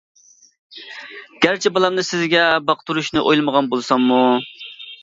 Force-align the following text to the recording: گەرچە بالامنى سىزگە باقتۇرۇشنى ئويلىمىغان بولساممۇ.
گەرچە 1.45 1.73
بالامنى 1.75 2.07
سىزگە 2.09 2.43
باقتۇرۇشنى 2.71 3.25
ئويلىمىغان 3.27 3.73
بولساممۇ. 3.77 4.25